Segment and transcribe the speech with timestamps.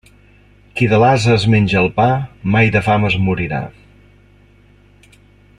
[0.79, 2.07] Qui de l'ase es menja el pa,
[2.57, 3.63] mai de fam es morirà.